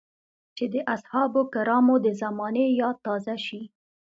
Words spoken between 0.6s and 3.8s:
د اصحابو کرامو د زمانې ياد تازه شي.